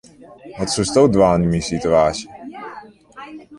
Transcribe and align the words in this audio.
Wat 0.57 0.71
soesto 0.73 1.01
dwaan 1.13 1.45
yn 1.45 1.51
myn 1.51 1.67
situaasje? 1.71 2.27